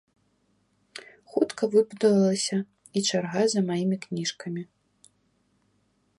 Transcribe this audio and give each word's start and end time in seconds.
Хутка 1.33 1.63
выбудавалася 1.75 2.57
і 2.63 2.99
чарга 3.11 3.41
за 3.55 3.61
маімі 3.69 3.97
кніжкамі. 4.09 4.63